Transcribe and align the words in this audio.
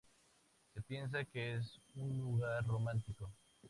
Se 0.73 0.81
piensa 0.81 1.23
que 1.25 1.57
es 1.57 1.79
un 1.93 2.17
lugar 2.17 2.65
romántico. 2.65 3.29